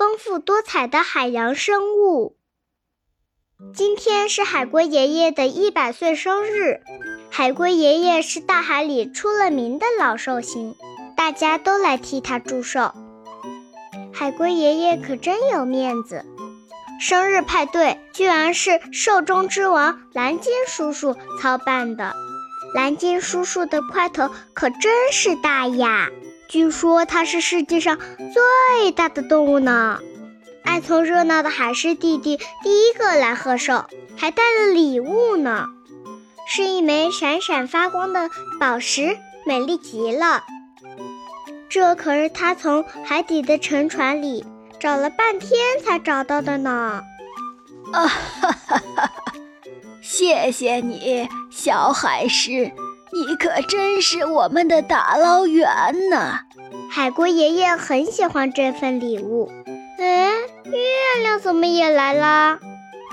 [0.00, 2.38] 丰富多彩的海洋生物。
[3.74, 6.80] 今天是海龟爷爷的一百岁生日。
[7.30, 10.74] 海龟爷爷是大海里出了名的老寿星，
[11.18, 12.94] 大家都来替他祝寿。
[14.10, 16.24] 海龟爷爷可真有面子，
[16.98, 22.14] 生日派对居然是寿中之王蓝鲸叔叔操办的。
[22.74, 26.08] 蓝鲸叔叔的块头可真是大呀！
[26.50, 30.00] 据说它是世界上最大的动物呢。
[30.64, 33.84] 爱凑热闹的海狮弟弟第一个来贺寿，
[34.16, 35.68] 还带了礼物呢，
[36.48, 38.28] 是一枚闪闪发光的
[38.58, 40.42] 宝石，美丽极了。
[41.68, 44.44] 这可是他从海底的沉船里
[44.80, 47.04] 找了半天才找到的呢。
[47.92, 49.12] 啊哈哈哈！
[50.02, 52.72] 谢谢你，小海狮，
[53.12, 55.68] 你可真是我们的打捞员
[56.10, 56.40] 呢。
[56.90, 59.50] 海龟爷爷很喜欢这份礼物。
[59.98, 60.30] 哎，
[60.64, 62.58] 月亮怎么也来了？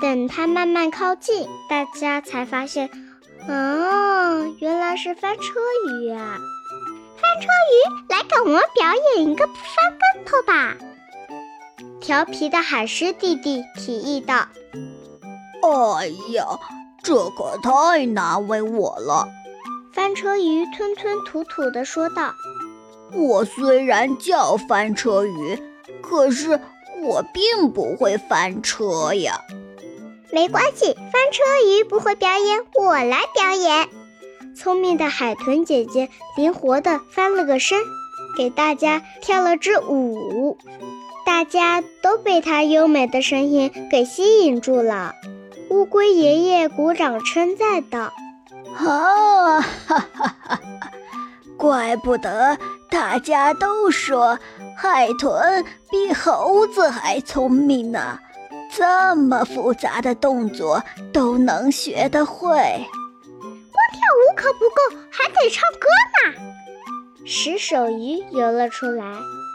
[0.02, 2.90] 等它慢慢靠近，大家才发现，
[3.48, 6.38] 啊，原来是翻车鱼啊！
[7.20, 7.76] 翻车鱼，
[8.10, 9.56] 来给我们表演一个翻
[10.14, 10.76] 跟头吧！
[12.00, 14.48] 调皮的海狮弟弟提议道。
[15.98, 16.46] 哎呀，
[17.02, 19.28] 这可太难为我了！
[19.98, 22.36] 翻车鱼吞吞吐吐地说道
[23.18, 25.60] ：“我虽然叫翻车鱼，
[26.04, 26.60] 可是
[27.02, 29.42] 我并不会翻车呀。”
[30.32, 33.90] 没关系，翻车鱼不会表演，我来表演。
[34.56, 37.80] 聪明的海豚姐姐灵活地翻了个身，
[38.38, 40.60] 给大家跳了支舞，
[41.26, 45.16] 大家都被她优美的声音给吸引住了。
[45.72, 48.14] 乌龟爷爷鼓掌称赞道
[48.78, 50.60] ：“啊，哈哈哈！
[51.58, 52.58] 怪不得
[52.90, 54.38] 大家都说
[54.78, 58.20] 海豚比猴子还聪明呢，
[58.72, 62.48] 这么复杂的动作都能学得会。
[62.50, 66.34] 光跳舞可不够，还得唱歌呢。”
[67.26, 69.04] 石手鱼游了出来，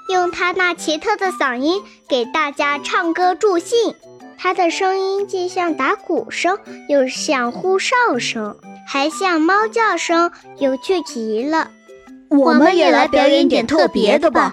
[0.09, 3.95] 用它那奇特的嗓音给大家唱歌助兴。
[4.37, 8.57] 它的声音既像打鼓声，又像呼哨声，
[8.93, 11.71] 还像猫叫声，有趣极了。
[12.29, 14.53] 我们也来表演点特别的吧。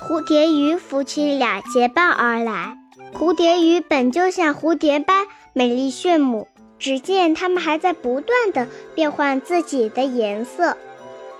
[0.00, 2.78] 蝴蝶鱼夫妻俩结伴而来。
[3.12, 6.46] 蝴蝶鱼本就像蝴蝶般美丽炫目，
[6.78, 10.76] 只见它们还在不断的变换自己的颜色，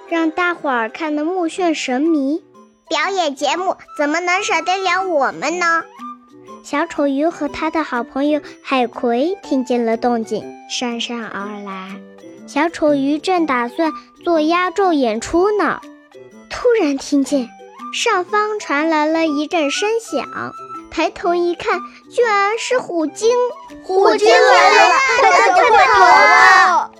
[0.08, 2.42] 让大伙儿看得目眩神迷。
[2.88, 5.84] 表演节目怎么能少得了我们呢？
[6.64, 12.00] 小丑鱼和他的好朋友海葵听见了动静，姗姗而来。
[12.48, 13.92] 小丑鱼正打算
[14.24, 15.82] 做压轴演出呢，
[16.48, 17.50] 突然听见
[17.92, 20.54] 上方传来了一阵声响，
[20.90, 21.78] 抬头一看，
[22.10, 23.28] 居然是虎鲸！
[23.82, 26.90] 虎鲸来了，大家快跑啊！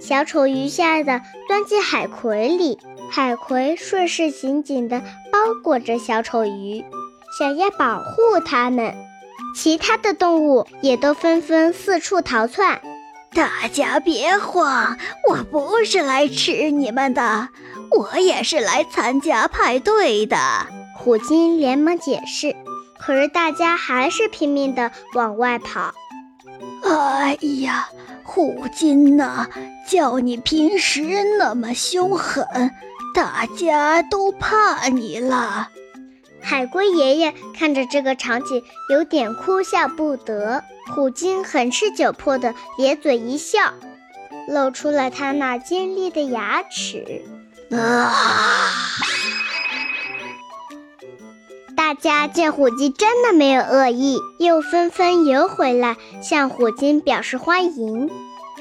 [0.00, 2.78] 小丑鱼吓得钻进海葵里，
[3.10, 5.00] 海葵顺势紧紧地
[5.30, 6.82] 包裹着小丑鱼。
[7.38, 8.94] 想要保护它们，
[9.54, 12.80] 其他的动物也都纷纷四处逃窜。
[13.34, 14.96] 大家别慌，
[15.28, 17.48] 我不是来吃你们的，
[17.90, 20.36] 我也是来参加派对的。
[20.96, 22.54] 虎鲸连忙解释，
[22.98, 25.94] 可是大家还是拼命的往外跑。
[26.82, 27.88] 哎呀，
[28.24, 29.46] 虎鲸呐，
[29.88, 31.02] 叫你平时
[31.38, 32.44] 那么凶狠，
[33.14, 35.68] 大家都怕你了。
[36.42, 40.64] 海龟爷爷看着这个场景，有点哭笑不得。
[40.94, 43.74] 虎鲸很是窘迫的咧嘴一笑，
[44.48, 47.22] 露出了他那尖利的牙齿。
[47.70, 48.10] 啊！
[51.76, 58.10] 大家见虎鲸真的没有恶意，又纷纷游回来向虎鲸表示欢迎。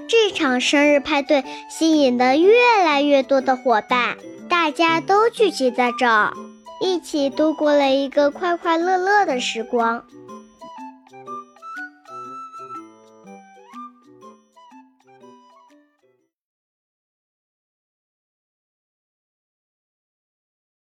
[0.07, 4.17] 这场生日派对吸引了越来越多的伙伴，
[4.49, 6.33] 大家都聚集在这儿。
[6.79, 10.03] 一起度过了一个快快乐乐的时光。